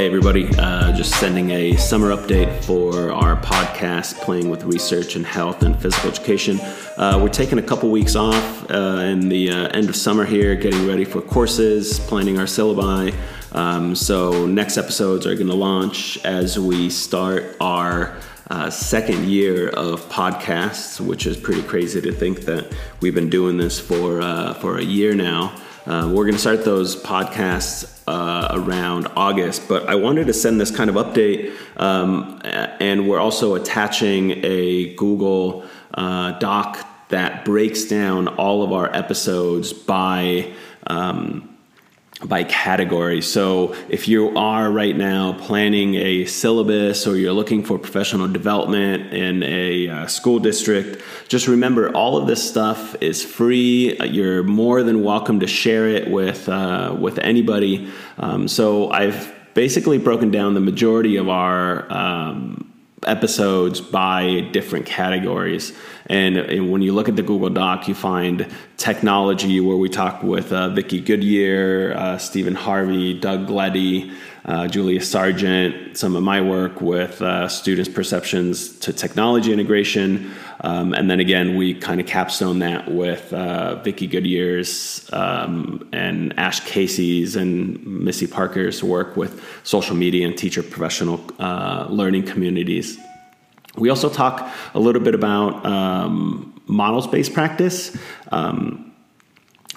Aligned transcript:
Hey, 0.00 0.06
everybody. 0.06 0.48
Uh, 0.56 0.92
just 0.92 1.18
sending 1.18 1.50
a 1.50 1.76
summer 1.76 2.16
update 2.16 2.62
for 2.64 3.12
our 3.12 3.36
podcast, 3.42 4.20
Playing 4.22 4.48
with 4.48 4.62
Research 4.64 5.16
in 5.16 5.24
Health 5.24 5.62
and 5.62 5.76
Physical 5.78 6.10
Education. 6.10 6.60
Uh, 6.96 7.18
we're 7.20 7.28
taking 7.28 7.58
a 7.58 7.62
couple 7.62 7.90
weeks 7.90 8.14
off 8.14 8.70
uh, 8.70 9.00
in 9.04 9.28
the 9.28 9.50
uh, 9.50 9.68
end 9.68 9.88
of 9.88 9.96
summer 9.96 10.24
here, 10.24 10.54
getting 10.54 10.86
ready 10.86 11.04
for 11.04 11.20
courses, 11.20 11.98
planning 11.98 12.38
our 12.38 12.46
syllabi. 12.46 13.12
Um, 13.52 13.94
so, 13.96 14.46
next 14.46 14.76
episodes 14.76 15.26
are 15.26 15.34
going 15.34 15.48
to 15.48 15.54
launch 15.54 16.24
as 16.24 16.58
we 16.58 16.88
start 16.88 17.56
our 17.60 18.16
uh, 18.50 18.70
second 18.70 19.26
year 19.26 19.68
of 19.68 20.08
podcasts, 20.08 21.00
which 21.00 21.26
is 21.26 21.36
pretty 21.36 21.62
crazy 21.62 22.00
to 22.00 22.12
think 22.12 22.42
that 22.42 22.72
we've 23.00 23.14
been 23.14 23.30
doing 23.30 23.56
this 23.56 23.78
for, 23.78 24.20
uh, 24.20 24.54
for 24.54 24.78
a 24.78 24.82
year 24.84 25.14
now. 25.14 25.54
Uh, 25.86 26.06
we're 26.08 26.24
going 26.24 26.34
to 26.34 26.38
start 26.38 26.64
those 26.64 26.94
podcasts 27.02 28.02
uh, 28.06 28.48
around 28.52 29.08
August, 29.16 29.68
but 29.68 29.88
I 29.88 29.94
wanted 29.94 30.26
to 30.26 30.32
send 30.32 30.60
this 30.60 30.70
kind 30.70 30.90
of 30.90 30.96
update, 30.96 31.52
um, 31.76 32.40
and 32.44 33.08
we're 33.08 33.20
also 33.20 33.54
attaching 33.54 34.44
a 34.44 34.94
Google 34.94 35.64
uh, 35.94 36.38
Doc 36.38 36.86
that 37.08 37.44
breaks 37.44 37.84
down 37.84 38.28
all 38.28 38.62
of 38.62 38.72
our 38.72 38.94
episodes 38.94 39.72
by. 39.72 40.52
Um, 40.86 41.49
by 42.24 42.44
category. 42.44 43.22
So 43.22 43.74
if 43.88 44.06
you 44.06 44.36
are 44.36 44.70
right 44.70 44.96
now 44.96 45.32
planning 45.32 45.94
a 45.94 46.26
syllabus 46.26 47.06
or 47.06 47.16
you're 47.16 47.32
looking 47.32 47.64
for 47.64 47.78
professional 47.78 48.28
development 48.28 49.12
in 49.12 49.42
a 49.42 49.88
uh, 49.88 50.06
school 50.06 50.38
district, 50.38 51.02
just 51.28 51.48
remember 51.48 51.90
all 51.94 52.18
of 52.18 52.26
this 52.26 52.46
stuff 52.46 52.94
is 53.02 53.24
free. 53.24 53.96
You're 54.04 54.42
more 54.42 54.82
than 54.82 55.02
welcome 55.02 55.40
to 55.40 55.46
share 55.46 55.88
it 55.88 56.10
with 56.10 56.48
uh, 56.48 56.94
with 56.98 57.18
anybody. 57.18 57.90
Um, 58.18 58.48
so 58.48 58.90
I've 58.90 59.32
basically 59.54 59.98
broken 59.98 60.30
down 60.30 60.54
the 60.54 60.60
majority 60.60 61.16
of 61.16 61.28
our 61.28 61.90
um, 61.92 62.70
episodes 63.06 63.80
by 63.80 64.40
different 64.52 64.86
categories. 64.86 65.72
And, 66.06 66.36
and, 66.36 66.70
when 66.70 66.82
you 66.82 66.92
look 66.92 67.08
at 67.08 67.16
the 67.16 67.22
Google 67.22 67.50
Doc, 67.50 67.88
you 67.88 67.94
find 67.94 68.46
technology, 68.80 69.60
where 69.60 69.76
we 69.76 69.90
talk 69.90 70.22
with 70.22 70.54
uh, 70.54 70.70
Vicki 70.70 71.02
Goodyear, 71.02 71.94
uh, 71.94 72.16
Stephen 72.16 72.54
Harvey, 72.54 73.12
Doug 73.12 73.46
Gleddie, 73.46 74.10
uh, 74.46 74.68
Julia 74.68 75.02
Sargent, 75.02 75.98
some 75.98 76.16
of 76.16 76.22
my 76.22 76.40
work 76.40 76.80
with 76.80 77.20
uh, 77.20 77.46
students' 77.46 77.90
perceptions 77.90 78.78
to 78.78 78.94
technology 78.94 79.52
integration. 79.52 80.32
Um, 80.62 80.94
and 80.94 81.10
then 81.10 81.20
again, 81.20 81.58
we 81.58 81.74
kind 81.74 82.00
of 82.00 82.06
capstone 82.06 82.60
that 82.60 82.90
with 82.90 83.30
uh, 83.34 83.82
Vicki 83.82 84.06
Goodyear's 84.06 85.08
um, 85.12 85.86
and 85.92 86.38
Ash 86.38 86.60
Casey's 86.60 87.36
and 87.36 87.84
Missy 87.86 88.26
Parker's 88.26 88.82
work 88.82 89.14
with 89.14 89.44
social 89.62 89.94
media 89.94 90.26
and 90.26 90.38
teacher 90.38 90.62
professional 90.62 91.20
uh, 91.38 91.86
learning 91.90 92.22
communities. 92.22 92.98
We 93.76 93.90
also 93.90 94.08
talk 94.08 94.50
a 94.74 94.80
little 94.80 95.02
bit 95.02 95.14
about 95.14 95.64
um, 95.66 96.59
based 97.06 97.34
practice. 97.34 97.96
Um, 98.30 98.90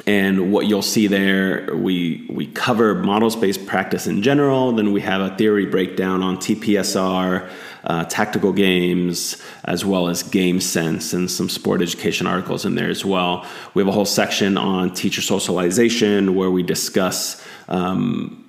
and 0.08 0.52
what 0.52 0.66
you'll 0.66 0.82
see 0.82 1.06
there, 1.08 1.70
we 1.76 2.26
we 2.30 2.48
cover 2.48 2.96
models 2.96 3.36
based 3.36 3.68
practice 3.68 4.08
in 4.08 4.24
general. 4.24 4.72
Then 4.72 4.92
we 4.92 5.02
have 5.02 5.22
a 5.22 5.36
theory 5.38 5.68
breakdown 5.68 6.24
on 6.24 6.38
TPSR, 6.38 7.50
uh, 7.84 8.04
tactical 8.06 8.54
games, 8.54 9.42
as 9.66 9.86
well 9.86 10.08
as 10.08 10.24
game 10.24 10.60
sense, 10.60 11.14
and 11.14 11.30
some 11.30 11.48
sport 11.48 11.82
education 11.82 12.26
articles 12.26 12.66
in 12.66 12.74
there 12.74 12.90
as 12.90 13.06
well. 13.06 13.46
We 13.76 13.82
have 13.82 13.88
a 13.88 13.92
whole 13.92 14.06
section 14.06 14.58
on 14.58 14.94
teacher 14.94 15.22
socialization 15.22 16.36
where 16.36 16.50
we 16.50 16.64
discuss. 16.64 17.46
Um, 17.68 18.40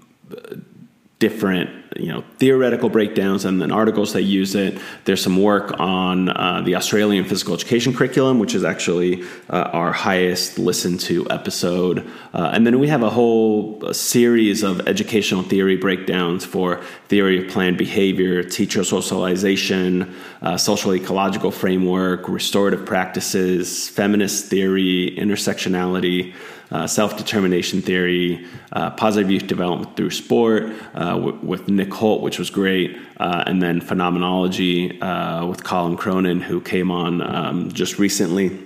different 1.20 1.70
you 1.96 2.08
know 2.08 2.24
theoretical 2.38 2.88
breakdowns 2.88 3.44
and 3.44 3.60
then 3.60 3.70
articles 3.70 4.12
that 4.12 4.22
use 4.22 4.54
it. 4.54 4.78
There's 5.04 5.22
some 5.22 5.40
work 5.40 5.78
on 5.78 6.28
uh, 6.28 6.62
the 6.64 6.76
Australian 6.76 7.24
physical 7.24 7.54
education 7.54 7.94
curriculum, 7.94 8.38
which 8.38 8.54
is 8.54 8.64
actually 8.64 9.22
uh, 9.50 9.70
our 9.72 9.92
highest 9.92 10.58
listened 10.58 11.00
to 11.00 11.28
episode. 11.30 12.10
Uh, 12.32 12.50
and 12.52 12.66
then 12.66 12.78
we 12.78 12.88
have 12.88 13.02
a 13.02 13.10
whole 13.10 13.92
series 13.92 14.62
of 14.62 14.86
educational 14.88 15.42
theory 15.42 15.76
breakdowns 15.76 16.44
for 16.44 16.82
theory 17.08 17.44
of 17.44 17.50
planned 17.50 17.78
behavior, 17.78 18.42
teacher 18.42 18.84
socialization, 18.84 20.14
uh, 20.42 20.56
social 20.56 20.94
ecological 20.94 21.50
framework, 21.50 22.28
restorative 22.28 22.84
practices, 22.84 23.88
feminist 23.88 24.46
theory, 24.46 25.14
intersectionality 25.18 26.34
uh, 26.70 26.86
self 26.86 27.16
determination 27.16 27.82
theory, 27.82 28.44
uh, 28.72 28.90
positive 28.90 29.30
youth 29.30 29.46
development 29.46 29.96
through 29.96 30.10
sport 30.10 30.72
w- 30.94 31.38
with 31.42 31.68
Nick 31.68 31.83
Holt, 31.92 32.22
which 32.22 32.38
was 32.38 32.50
great, 32.50 32.96
uh, 33.18 33.44
and 33.46 33.62
then 33.62 33.80
phenomenology 33.80 35.00
uh, 35.00 35.46
with 35.46 35.64
Colin 35.64 35.96
Cronin, 35.96 36.40
who 36.40 36.60
came 36.60 36.90
on 36.90 37.20
um, 37.22 37.72
just 37.72 37.98
recently. 37.98 38.58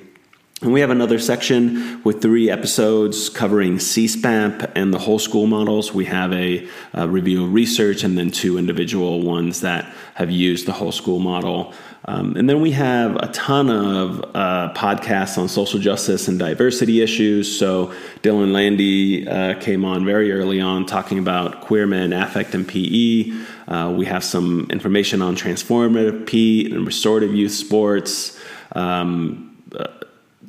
And 0.61 0.73
we 0.73 0.81
have 0.81 0.91
another 0.91 1.21
section 1.21 2.03
with 2.03 2.21
three 2.21 2.51
episodes 2.51 3.29
covering 3.29 3.77
CSPAP 3.77 4.73
and 4.75 4.93
the 4.93 4.99
whole 4.99 5.21
school 5.21 5.47
models. 5.47 5.95
We 5.95 6.07
have 6.07 6.33
a, 6.33 6.67
a, 6.95 7.07
review 7.07 7.45
of 7.45 7.53
research 7.53 8.03
and 8.03 8.19
then 8.19 8.33
two 8.33 8.59
individual 8.59 9.23
ones 9.23 9.61
that 9.61 9.95
have 10.15 10.33
used 10.33 10.67
the 10.67 10.73
whole 10.73 10.91
school 10.91 11.21
model. 11.21 11.73
Um, 12.07 12.37
and 12.37 12.51
then 12.51 12.61
we 12.61 12.73
have 12.73 13.15
a 13.17 13.29
ton 13.29 13.71
of 13.71 14.25
uh, 14.35 14.73
podcasts 14.75 15.39
on 15.39 15.47
social 15.47 15.79
justice 15.79 16.27
and 16.27 16.41
diversity 16.41 17.03
issues. 17.03 17.57
So 17.57 17.95
Dillon 18.23 18.53
Landi 18.53 19.29
uh, 19.29 19.61
came 19.61 19.85
on 19.85 20.05
very 20.05 20.33
early 20.33 20.61
on 20.61 20.87
talking 20.87 21.21
about 21.21 21.61
queer 21.61 21.87
men, 21.87 22.13
affect, 22.13 22.53
and 22.57 22.67
PE. 22.67 23.33
Uh, 23.69 23.95
we 23.97 24.07
have 24.07 24.25
some 24.25 24.67
information 24.71 25.23
on 25.23 25.37
transformative 25.37 26.27
PE 26.27 26.75
and 26.75 26.85
restorative 26.85 27.33
youth 27.33 27.53
sports. 27.53 28.37
Um, 28.73 29.57
uh, 29.79 29.87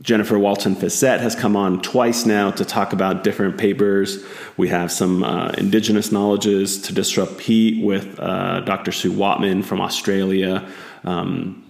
Jennifer 0.02 0.40
Walton 0.40 0.76
Fisette 0.76 1.20
has 1.20 1.36
come 1.36 1.58
on 1.58 1.82
twice 1.82 2.26
now 2.26 2.52
to 2.52 2.64
talk 2.64 2.94
about 2.94 3.24
different 3.24 3.58
papers. 3.58 4.24
We 4.56 4.70
have 4.70 4.92
some 4.92 5.24
uh, 5.24 5.50
indigenous 5.58 6.12
knowledges 6.12 6.82
to 6.84 6.94
disrupt 6.94 7.42
heat 7.42 7.84
with 7.84 8.18
uh, 8.18 8.62
Dr. 8.62 8.94
Sue 8.94 9.12
Whatman 9.12 9.64
from 9.64 9.82
Australia. 9.82 10.66
Um, 11.04 11.66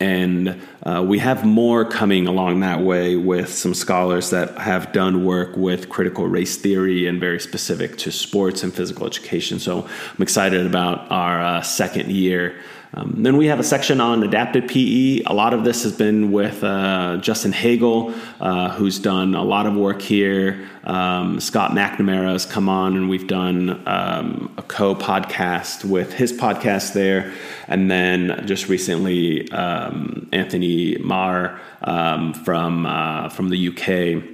and 0.00 0.60
uh, 0.82 1.04
we 1.06 1.20
have 1.20 1.44
more 1.44 1.84
coming 1.84 2.26
along 2.26 2.60
that 2.60 2.80
way 2.80 3.14
with 3.14 3.48
some 3.48 3.74
scholars 3.74 4.30
that 4.30 4.58
have 4.58 4.92
done 4.92 5.24
work 5.24 5.56
with 5.56 5.88
critical 5.88 6.26
race 6.26 6.56
theory 6.56 7.06
and 7.06 7.20
very 7.20 7.38
specific 7.38 7.96
to 7.98 8.10
sports 8.10 8.64
and 8.64 8.74
physical 8.74 9.06
education. 9.06 9.60
So 9.60 9.82
I'm 9.84 10.22
excited 10.22 10.66
about 10.66 11.08
our 11.12 11.40
uh, 11.40 11.62
second 11.62 12.10
year 12.10 12.56
um, 12.94 13.22
then 13.22 13.38
we 13.38 13.46
have 13.46 13.58
a 13.58 13.64
section 13.64 14.02
on 14.02 14.22
adapted 14.22 14.68
PE. 14.68 15.22
A 15.24 15.32
lot 15.32 15.54
of 15.54 15.64
this 15.64 15.82
has 15.84 15.92
been 15.92 16.30
with 16.30 16.62
uh, 16.62 17.16
Justin 17.22 17.50
Haegele, 17.50 18.14
uh, 18.38 18.70
who's 18.70 18.98
done 18.98 19.34
a 19.34 19.42
lot 19.42 19.66
of 19.66 19.74
work 19.74 20.02
here. 20.02 20.68
Um, 20.84 21.40
Scott 21.40 21.70
McNamara 21.70 22.32
has 22.32 22.44
come 22.44 22.68
on, 22.68 22.96
and 22.96 23.08
we've 23.08 23.26
done 23.26 23.82
um, 23.88 24.52
a 24.58 24.62
co 24.62 24.94
podcast 24.94 25.86
with 25.86 26.12
his 26.12 26.34
podcast 26.34 26.92
there. 26.92 27.32
And 27.66 27.90
then 27.90 28.46
just 28.46 28.68
recently, 28.68 29.50
um, 29.52 30.28
Anthony 30.30 30.98
Maher 30.98 31.58
um, 31.80 32.34
from, 32.34 32.84
uh, 32.84 33.30
from 33.30 33.48
the 33.48 33.68
UK 33.68 34.31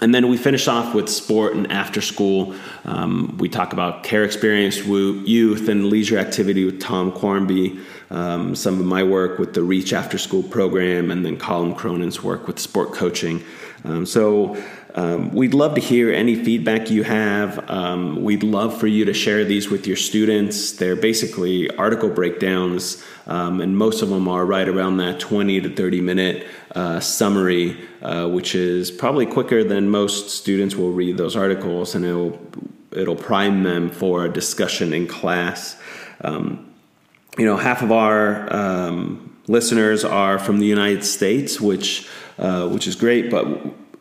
and 0.00 0.14
then 0.14 0.28
we 0.28 0.36
finish 0.36 0.68
off 0.68 0.94
with 0.94 1.08
sport 1.08 1.54
and 1.54 1.70
after 1.70 2.00
school. 2.00 2.54
Um, 2.84 3.36
we 3.38 3.48
talk 3.48 3.72
about 3.72 4.04
care 4.04 4.22
experience, 4.22 4.78
youth, 4.84 5.68
and 5.68 5.86
leisure 5.86 6.16
activity 6.16 6.64
with 6.64 6.80
Tom 6.80 7.10
Quarmby. 7.10 7.80
Um, 8.10 8.54
some 8.54 8.78
of 8.78 8.86
my 8.86 9.02
work 9.02 9.38
with 9.38 9.54
the 9.54 9.62
Reach 9.62 9.92
After 9.92 10.16
School 10.16 10.44
program, 10.44 11.10
and 11.10 11.24
then 11.24 11.36
Colin 11.36 11.74
Cronin's 11.74 12.22
work 12.22 12.46
with 12.46 12.58
sport 12.58 12.92
coaching. 12.92 13.42
Um, 13.84 14.04
so 14.06 14.62
um, 14.94 15.30
we'd 15.32 15.54
love 15.54 15.74
to 15.74 15.80
hear 15.80 16.12
any 16.12 16.34
feedback 16.34 16.90
you 16.90 17.04
have. 17.04 17.70
Um, 17.70 18.22
we'd 18.22 18.42
love 18.42 18.78
for 18.78 18.86
you 18.86 19.04
to 19.04 19.14
share 19.14 19.44
these 19.44 19.70
with 19.70 19.86
your 19.86 19.96
students. 19.96 20.72
They're 20.72 20.96
basically 20.96 21.70
article 21.76 22.08
breakdowns, 22.08 23.04
um, 23.26 23.60
and 23.60 23.76
most 23.76 24.02
of 24.02 24.08
them 24.08 24.28
are 24.28 24.44
right 24.44 24.68
around 24.68 24.98
that 24.98 25.20
20 25.20 25.60
to 25.62 25.74
30 25.74 26.00
minute 26.00 26.46
uh, 26.74 27.00
summary, 27.00 27.76
uh, 28.02 28.28
which 28.28 28.54
is 28.54 28.90
probably 28.90 29.26
quicker 29.26 29.62
than 29.64 29.88
most 29.88 30.30
students 30.30 30.74
will 30.74 30.92
read 30.92 31.16
those 31.16 31.36
articles, 31.36 31.94
and 31.94 32.04
it'll 32.04 32.38
it'll 32.92 33.16
prime 33.16 33.62
them 33.62 33.90
for 33.90 34.24
a 34.24 34.28
discussion 34.32 34.92
in 34.92 35.06
class. 35.06 35.80
Um, 36.22 36.66
you 37.38 37.44
know, 37.44 37.56
half 37.56 37.82
of 37.82 37.92
our 37.92 38.52
um, 38.52 39.29
listeners 39.50 40.04
are 40.04 40.38
from 40.38 40.60
the 40.60 40.66
United 40.66 41.04
States, 41.04 41.60
which 41.60 42.08
uh, 42.38 42.68
which 42.68 42.86
is 42.86 42.94
great, 42.94 43.30
but 43.30 43.46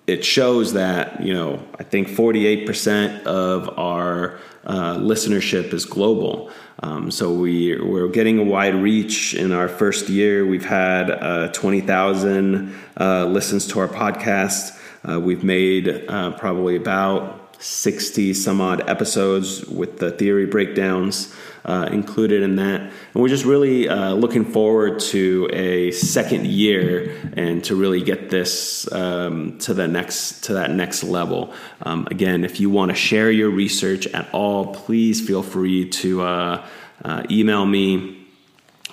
it 0.08 0.24
shows 0.24 0.74
that 0.74 1.22
you 1.22 1.34
know 1.34 1.62
I 1.80 1.84
think 1.84 2.08
48% 2.08 3.24
of 3.24 3.78
our 3.78 4.40
uh, 4.64 4.96
listenership 4.98 5.74
is 5.74 5.86
global. 5.86 6.52
Um, 6.82 7.12
so 7.12 7.34
we 7.34 7.78
we're 7.82 8.08
getting 8.08 8.38
a 8.40 8.44
wide 8.44 8.76
reach. 8.76 9.34
In 9.34 9.52
our 9.52 9.68
first 9.68 10.08
year, 10.08 10.46
we've 10.46 10.66
had 10.66 11.10
uh, 11.10 11.52
20,000 11.52 12.76
uh, 13.00 13.26
listens 13.26 13.68
to 13.68 13.80
our 13.80 13.88
podcast. 13.88 14.80
Uh, 15.08 15.20
we've 15.20 15.44
made 15.44 16.06
uh, 16.08 16.32
probably 16.38 16.76
about 16.76 17.39
60 17.60 18.34
some 18.34 18.62
odd 18.62 18.90
episodes 18.90 19.66
with 19.66 20.00
the 20.00 20.12
theory 20.12 20.46
breakdowns 20.46 21.34
uh, 21.66 21.90
included 21.92 22.42
in 22.42 22.56
that. 22.56 22.82
And 22.82 22.94
we're 23.14 23.28
just 23.28 23.46
really 23.46 23.90
uh, 23.90 24.14
looking 24.14 24.46
forward 24.46 25.00
to 25.02 25.50
a 25.52 25.92
second 25.92 26.48
year 26.48 27.16
and 27.34 27.64
to 27.66 27.76
really 27.76 28.02
get 28.02 28.30
this 28.30 28.90
um, 28.94 29.58
to 29.60 29.74
the 29.74 29.88
next 29.88 30.46
to 30.46 30.54
that 30.54 30.72
next 30.72 31.04
level. 31.04 31.54
Um, 31.82 32.08
again, 32.10 32.46
if 32.46 32.60
you 32.60 32.70
want 32.70 32.92
to 32.92 32.96
share 32.96 33.30
your 33.30 33.50
research 33.50 34.08
at 34.08 34.34
all, 34.34 34.74
please 34.74 35.26
feel 35.26 35.44
free 35.44 35.90
to 35.90 36.22
uh, 36.22 36.66
uh 37.04 37.24
email 37.30 37.66
me 37.66 38.19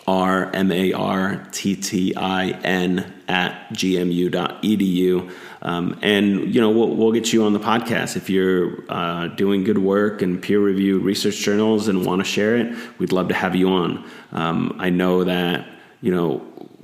r 0.06 0.50
m 0.53 0.70
a 0.70 0.93
r 0.93 1.47
t 1.50 1.75
t 1.75 2.14
i 2.17 2.50
n 2.62 3.12
at 3.29 3.69
gmu.edu. 3.70 5.32
Um, 5.62 5.99
and 6.00 6.55
you 6.55 6.61
know 6.61 6.70
we'll, 6.70 6.94
we'll, 6.94 7.12
get 7.12 7.32
you 7.32 7.44
on 7.44 7.53
the 7.53 7.58
podcast 7.58 8.17
if 8.17 8.31
you're 8.31 8.85
uh, 8.88 9.29
doing 9.29 9.64
good 9.64 9.79
work 9.79 10.23
in 10.23 10.41
peer 10.41 10.61
reviewed 10.61 11.03
research 11.03 11.38
journals 11.38 11.88
and 11.88 12.06
want 12.06 12.20
to 12.20 12.25
share 12.25 12.56
it. 12.56 12.76
We'd 12.99 13.12
love 13.12 13.29
to 13.29 13.35
have 13.35 13.56
you 13.56 13.69
on. 13.69 14.08
Um, 14.32 14.76
I 14.79 14.91
know 14.91 15.25
that 15.25 15.67
you 16.03 16.14
know 16.14 16.38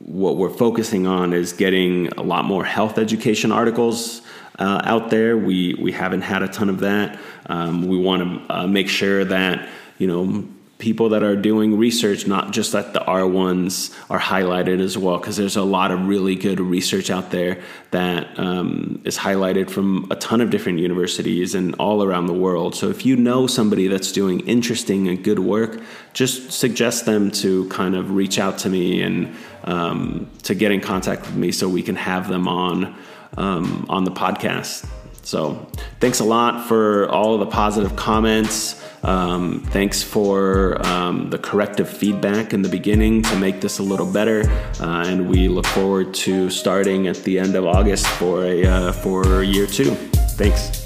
what 0.05 0.37
we're 0.37 0.51
focusing 0.51 1.07
on 1.07 1.33
is 1.33 1.53
getting 1.53 2.09
a 2.19 2.23
lot 2.23 2.45
more 2.45 2.65
health 2.65 2.99
education 2.99 3.53
articles 3.53 4.23
uh, 4.59 4.83
out 4.85 5.11
there. 5.11 5.37
We 5.37 5.75
we 5.75 5.93
haven't 5.93 6.23
had 6.23 6.43
a 6.43 6.49
ton 6.49 6.69
of 6.69 6.81
that. 6.81 7.21
Um, 7.47 7.87
we 7.87 7.97
want 7.99 8.49
to 8.49 8.55
uh, 8.55 8.67
make 8.67 8.89
sure 8.89 9.25
that 9.25 9.69
you 9.99 10.09
know 10.09 10.49
people 10.83 11.11
that 11.11 11.23
are 11.23 11.37
doing 11.37 11.79
research, 11.79 12.27
not 12.27 12.51
just 12.51 12.73
that 12.73 12.93
the 12.93 12.99
R1s 12.99 13.95
are 14.11 14.19
highlighted 14.19 14.81
as 14.81 14.99
well, 14.99 15.17
because 15.17 15.37
there's 15.37 15.55
a 15.55 15.63
lot 15.63 15.93
of 15.93 16.09
really 16.09 16.35
good 16.35 16.59
research 16.59 17.09
out 17.09 17.31
there 17.31 17.63
that 17.93 18.37
um, 18.37 19.01
is 19.05 19.17
highlighted 19.17 19.71
from 19.71 20.09
a 20.11 20.17
ton 20.17 20.41
of 20.41 20.51
different 20.51 20.81
universities 20.81 21.55
and 21.55 21.77
all 21.77 22.03
around 22.03 22.27
the 22.27 22.35
world. 22.35 22.75
So 22.75 22.91
if 22.91 23.07
you 23.07 23.15
know 23.15 23.47
somebody 23.47 23.87
that's 23.87 24.11
doing 24.11 24.41
interesting 24.41 25.07
and 25.07 25.23
good 25.23 25.39
work, 25.39 25.81
just 26.15 26.51
suggest 26.51 27.07
them 27.07 27.31
to 27.43 27.69
kind 27.69 27.95
of 27.95 28.11
reach 28.11 28.41
out 28.41 28.59
to 28.59 28.69
me 28.69 29.03
and 29.03 29.37
um, 29.63 30.29
to 30.43 30.57
get 30.57 30.73
in 30.73 30.81
contact 30.81 31.23
with 31.23 31.37
me 31.37 31.53
so 31.53 31.69
we 31.69 31.85
can 31.85 31.95
have 31.95 32.29
them 32.29 32.49
on 32.49 32.97
um, 33.37 33.87
on 33.89 34.03
the 34.03 34.11
podcast. 34.11 34.85
So 35.23 35.71
thanks 36.01 36.21
a 36.21 36.25
lot 36.25 36.67
for 36.67 37.09
all 37.09 37.39
the 37.39 37.47
positive 37.47 37.97
comments. 37.97 38.81
Um, 39.03 39.65
thanks 39.71 40.03
for 40.03 40.85
um, 40.87 41.31
the 41.31 41.39
corrective 41.39 41.89
feedback 41.89 42.53
in 42.53 42.63
the 42.63 42.69
beginning 42.69 43.23
to 43.23 43.37
make 43.37 43.61
this 43.61 43.79
a 43.79 43.83
little 43.83 44.11
better, 44.11 44.49
uh, 44.81 45.05
and 45.07 45.29
we 45.29 45.49
look 45.49 45.67
forward 45.67 46.15
to 46.15 46.51
starting 46.51 47.09
at 47.09 47.17
the 47.25 47.39
end 47.39 47.57
of 47.57 47.67
August 47.67 48.07
for 48.07 48.45
a 48.45 48.65
uh, 48.65 48.93
for 48.93 49.43
year 49.43 49.67
two. 49.67 49.91
Thanks. 50.37 50.82